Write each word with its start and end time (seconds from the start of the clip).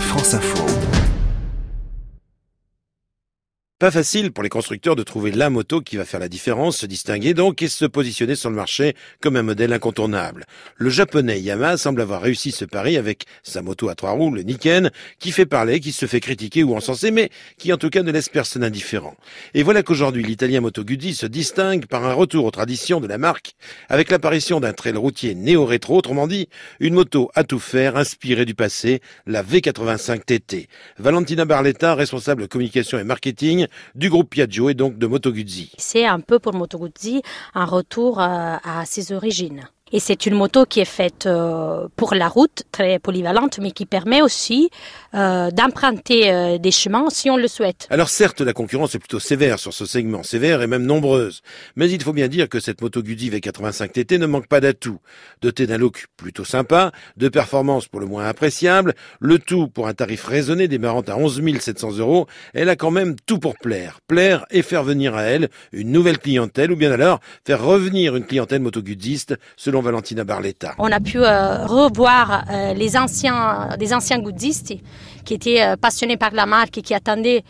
France 0.00 0.34
Info. 0.34 0.95
Pas 3.78 3.90
facile 3.90 4.32
pour 4.32 4.42
les 4.42 4.48
constructeurs 4.48 4.96
de 4.96 5.02
trouver 5.02 5.32
la 5.32 5.50
moto 5.50 5.82
qui 5.82 5.98
va 5.98 6.06
faire 6.06 6.18
la 6.18 6.30
différence, 6.30 6.78
se 6.78 6.86
distinguer 6.86 7.34
donc 7.34 7.60
et 7.60 7.68
se 7.68 7.84
positionner 7.84 8.34
sur 8.34 8.48
le 8.48 8.56
marché 8.56 8.96
comme 9.20 9.36
un 9.36 9.42
modèle 9.42 9.70
incontournable. 9.74 10.46
Le 10.76 10.88
japonais 10.88 11.42
Yamaha 11.42 11.76
semble 11.76 12.00
avoir 12.00 12.22
réussi 12.22 12.52
ce 12.52 12.64
pari 12.64 12.96
avec 12.96 13.26
sa 13.42 13.60
moto 13.60 13.90
à 13.90 13.94
trois 13.94 14.12
roues, 14.12 14.34
le 14.34 14.44
Niken, 14.44 14.90
qui 15.18 15.30
fait 15.30 15.44
parler, 15.44 15.78
qui 15.78 15.92
se 15.92 16.06
fait 16.06 16.20
critiquer 16.20 16.64
ou 16.64 16.74
encenser, 16.74 17.10
mais 17.10 17.28
qui 17.58 17.70
en 17.70 17.76
tout 17.76 17.90
cas 17.90 18.02
ne 18.02 18.10
laisse 18.10 18.30
personne 18.30 18.64
indifférent. 18.64 19.14
Et 19.52 19.62
voilà 19.62 19.82
qu'aujourd'hui 19.82 20.22
l'italien 20.22 20.62
Moto 20.62 20.82
Guzzi 20.82 21.14
se 21.14 21.26
distingue 21.26 21.84
par 21.84 22.06
un 22.06 22.14
retour 22.14 22.46
aux 22.46 22.50
traditions 22.50 23.00
de 23.02 23.06
la 23.06 23.18
marque 23.18 23.56
avec 23.90 24.10
l'apparition 24.10 24.58
d'un 24.58 24.72
trail 24.72 24.96
routier 24.96 25.34
néo-rétro, 25.34 25.98
autrement 25.98 26.26
dit, 26.26 26.48
une 26.80 26.94
moto 26.94 27.30
à 27.34 27.44
tout 27.44 27.58
faire 27.58 27.98
inspirée 27.98 28.46
du 28.46 28.54
passé, 28.54 29.02
la 29.26 29.42
V85 29.42 30.24
TT. 30.24 30.68
Valentina 30.98 31.44
Barletta, 31.44 31.94
responsable 31.94 32.48
communication 32.48 32.98
et 32.98 33.04
marketing, 33.04 33.65
du 33.94 34.10
groupe 34.10 34.30
Piaggio 34.30 34.68
et 34.68 34.74
donc 34.74 34.98
de 34.98 35.06
Moto 35.06 35.32
Guzzi. 35.32 35.72
C'est 35.78 36.06
un 36.06 36.20
peu 36.20 36.38
pour 36.38 36.54
Moto 36.54 36.78
Guzzi 36.78 37.22
un 37.54 37.64
retour 37.64 38.20
euh, 38.20 38.56
à 38.62 38.84
ses 38.84 39.12
origines. 39.12 39.68
Et 39.92 40.00
c'est 40.00 40.26
une 40.26 40.34
moto 40.34 40.66
qui 40.66 40.80
est 40.80 40.84
faite 40.84 41.26
euh, 41.26 41.86
pour 41.94 42.16
la 42.16 42.26
route, 42.26 42.64
très 42.72 42.98
polyvalente, 42.98 43.60
mais 43.60 43.70
qui 43.70 43.86
permet 43.86 44.20
aussi 44.20 44.68
euh, 45.14 45.52
d'emprunter 45.52 46.32
euh, 46.32 46.58
des 46.58 46.72
chemins 46.72 47.08
si 47.08 47.30
on 47.30 47.36
le 47.36 47.46
souhaite. 47.46 47.86
Alors 47.90 48.08
certes, 48.08 48.40
la 48.40 48.52
concurrence 48.52 48.96
est 48.96 48.98
plutôt 48.98 49.20
sévère 49.20 49.60
sur 49.60 49.72
ce 49.72 49.86
segment, 49.86 50.24
sévère 50.24 50.60
et 50.60 50.66
même 50.66 50.84
nombreuse. 50.84 51.40
Mais 51.76 51.88
il 51.88 52.02
faut 52.02 52.12
bien 52.12 52.26
dire 52.26 52.48
que 52.48 52.58
cette 52.58 52.82
moto 52.82 53.00
Guzzi 53.00 53.30
V85 53.30 53.92
TT 53.92 54.18
ne 54.18 54.26
manque 54.26 54.48
pas 54.48 54.58
d'atouts. 54.58 54.98
Dotée 55.40 55.68
d'un 55.68 55.78
look 55.78 56.06
plutôt 56.16 56.44
sympa, 56.44 56.90
de 57.16 57.28
performances 57.28 57.86
pour 57.86 58.00
le 58.00 58.06
moins 58.06 58.26
appréciables, 58.26 58.92
le 59.20 59.38
tout 59.38 59.68
pour 59.68 59.86
un 59.86 59.94
tarif 59.94 60.24
raisonné 60.24 60.66
démarrant 60.66 61.02
à 61.02 61.16
11 61.16 61.40
700 61.60 61.98
euros, 61.98 62.26
elle 62.54 62.70
a 62.70 62.74
quand 62.74 62.90
même 62.90 63.14
tout 63.24 63.38
pour 63.38 63.54
plaire. 63.54 64.00
Plaire 64.08 64.46
et 64.50 64.62
faire 64.62 64.82
venir 64.82 65.14
à 65.14 65.22
elle 65.22 65.48
une 65.70 65.92
nouvelle 65.92 66.18
clientèle 66.18 66.72
ou 66.72 66.76
bien 66.76 66.90
alors 66.90 67.20
faire 67.46 67.62
revenir 67.62 68.16
une 68.16 68.26
clientèle 68.26 68.62
moto 68.62 68.82
Guzziste 68.82 69.36
selon 69.56 69.76
On 70.78 70.90
a 70.90 71.00
pu 71.00 71.18
euh, 71.18 71.66
revoir 71.66 72.44
euh, 72.50 72.74
les 72.74 72.96
anciens, 72.96 73.76
des 73.78 73.92
anciens 73.94 74.18
qui 75.24 75.34
étaient 75.34 75.62
euh, 75.62 75.76
passionnés 75.76 76.16
par 76.16 76.32
la 76.32 76.46
marque 76.46 76.78
et 76.78 76.82
qui 76.82 76.94
attendaient 76.94 77.42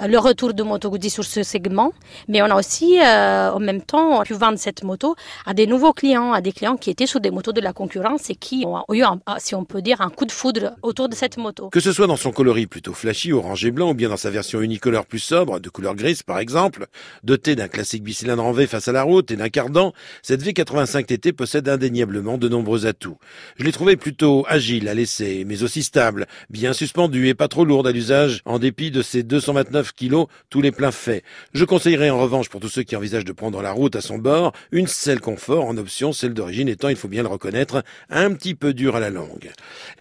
le 0.00 0.18
retour 0.18 0.54
de 0.54 0.62
Moto 0.62 0.90
Guzzi 0.90 1.10
sur 1.10 1.24
ce 1.24 1.42
segment, 1.42 1.92
mais 2.28 2.40
on 2.40 2.46
a 2.46 2.54
aussi 2.54 2.98
euh, 2.98 3.50
en 3.52 3.60
même 3.60 3.82
temps 3.82 4.22
pu 4.22 4.32
vendre 4.32 4.58
cette 4.58 4.84
moto 4.84 5.14
à 5.44 5.52
des 5.52 5.66
nouveaux 5.66 5.92
clients, 5.92 6.32
à 6.32 6.40
des 6.40 6.52
clients 6.52 6.76
qui 6.76 6.90
étaient 6.90 7.06
sur 7.06 7.20
des 7.20 7.30
motos 7.30 7.52
de 7.52 7.60
la 7.60 7.72
concurrence 7.72 8.30
et 8.30 8.34
qui 8.34 8.64
ont 8.66 8.82
eu, 8.92 9.02
un, 9.02 9.20
si 9.38 9.54
on 9.54 9.64
peut 9.64 9.82
dire, 9.82 10.00
un 10.00 10.08
coup 10.08 10.24
de 10.24 10.32
foudre 10.32 10.72
autour 10.82 11.08
de 11.08 11.14
cette 11.14 11.36
moto. 11.36 11.68
Que 11.68 11.80
ce 11.80 11.92
soit 11.92 12.06
dans 12.06 12.16
son 12.16 12.32
coloris 12.32 12.66
plutôt 12.66 12.94
flashy, 12.94 13.32
orange 13.32 13.64
et 13.64 13.70
blanc, 13.70 13.90
ou 13.90 13.94
bien 13.94 14.08
dans 14.08 14.16
sa 14.16 14.30
version 14.30 14.62
unicolore 14.62 15.04
plus 15.04 15.18
sobre, 15.18 15.60
de 15.60 15.68
couleur 15.68 15.94
grise 15.94 16.22
par 16.22 16.38
exemple, 16.38 16.86
dotée 17.22 17.54
d'un 17.54 17.68
classique 17.68 18.02
bicylindre 18.02 18.44
en 18.44 18.52
V 18.52 18.66
face 18.66 18.88
à 18.88 18.92
la 18.92 19.02
route 19.02 19.30
et 19.30 19.36
d'un 19.36 19.50
cardan, 19.50 19.92
cette 20.22 20.42
V85 20.42 21.04
TT 21.04 21.32
possède 21.32 21.68
indéniablement 21.68 22.38
de 22.38 22.48
nombreux 22.48 22.86
atouts. 22.86 23.18
Je 23.56 23.64
l'ai 23.64 23.72
trouvée 23.72 23.96
plutôt 23.96 24.44
agile 24.48 24.88
à 24.88 24.94
l'essai, 24.94 25.44
mais 25.46 25.62
aussi 25.62 25.82
stable, 25.82 26.26
bien 26.48 26.72
suspendue 26.72 27.28
et 27.28 27.34
pas 27.34 27.48
trop 27.48 27.64
lourde 27.66 27.86
à 27.86 27.92
l'usage, 27.92 28.40
en 28.46 28.58
dépit 28.58 28.90
de 28.90 29.02
ses 29.02 29.22
229 29.22 29.81
kilos, 29.90 30.28
tous 30.50 30.60
les 30.60 30.70
pleins 30.70 30.92
faits. 30.92 31.24
Je 31.54 31.64
conseillerais 31.64 32.10
en 32.10 32.20
revanche 32.20 32.48
pour 32.48 32.60
tous 32.60 32.68
ceux 32.68 32.84
qui 32.84 32.94
envisagent 32.94 33.24
de 33.24 33.32
prendre 33.32 33.60
la 33.62 33.72
route 33.72 33.96
à 33.96 34.00
son 34.00 34.18
bord, 34.18 34.52
une 34.70 34.86
selle 34.86 35.20
confort 35.20 35.64
en 35.64 35.76
option, 35.76 36.12
celle 36.12 36.34
d'origine 36.34 36.68
étant, 36.68 36.88
il 36.88 36.96
faut 36.96 37.08
bien 37.08 37.22
le 37.22 37.28
reconnaître, 37.28 37.82
un 38.10 38.32
petit 38.34 38.54
peu 38.54 38.72
dure 38.74 38.94
à 38.94 39.00
la 39.00 39.10
longue. 39.10 39.50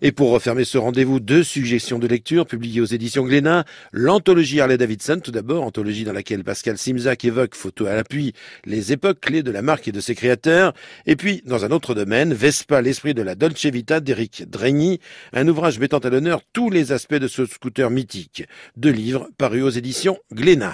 Et 0.01 0.11
pour 0.11 0.29
refermer 0.29 0.63
ce 0.63 0.77
rendez-vous, 0.77 1.19
deux 1.19 1.43
suggestions 1.43 1.97
de 1.97 2.07
lecture 2.07 2.45
publiées 2.45 2.81
aux 2.81 2.85
éditions 2.85 3.23
Glénat, 3.23 3.65
l'anthologie 3.91 4.61
Harley 4.61 4.77
Davidson, 4.77 5.19
tout 5.23 5.31
d'abord, 5.31 5.63
anthologie 5.63 6.03
dans 6.03 6.13
laquelle 6.13 6.43
Pascal 6.43 6.77
Simzac 6.77 7.25
évoque, 7.25 7.55
photo 7.55 7.87
à 7.87 7.95
l'appui, 7.95 8.33
les 8.65 8.91
époques 8.91 9.21
clés 9.21 9.43
de 9.43 9.51
la 9.51 9.61
marque 9.61 9.87
et 9.87 9.91
de 9.91 9.99
ses 9.99 10.13
créateurs, 10.13 10.73
et 11.05 11.15
puis, 11.15 11.41
dans 11.45 11.65
un 11.65 11.71
autre 11.71 11.95
domaine, 11.95 12.33
Vespa, 12.33 12.81
l'esprit 12.81 13.13
de 13.13 13.21
la 13.21 13.35
Dolce 13.35 13.65
Vita 13.65 13.99
d'Éric 13.99 14.49
Dragny, 14.49 14.99
un 15.33 15.47
ouvrage 15.47 15.79
mettant 15.79 15.99
à 15.99 16.09
l'honneur 16.09 16.41
tous 16.53 16.69
les 16.69 16.91
aspects 16.91 17.15
de 17.15 17.27
ce 17.27 17.45
scooter 17.45 17.89
mythique. 17.89 18.43
Deux 18.77 18.91
livres 18.91 19.29
parus 19.37 19.63
éditions 19.77 20.17
Glénat. 20.31 20.69